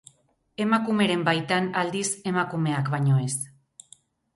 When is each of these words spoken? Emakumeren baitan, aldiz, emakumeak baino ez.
Emakumeren 0.65 1.27
baitan, 1.29 1.69
aldiz, 1.85 2.03
emakumeak 2.35 2.95
baino 2.97 3.23
ez. 3.31 3.33